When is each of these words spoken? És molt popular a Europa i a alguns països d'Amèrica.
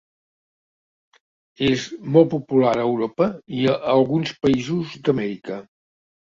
És 1.67 1.83
molt 2.15 2.31
popular 2.31 2.71
a 2.79 2.87
Europa 2.87 3.27
i 3.59 3.69
a 3.73 3.77
alguns 3.97 4.33
països 4.47 4.97
d'Amèrica. 5.05 5.61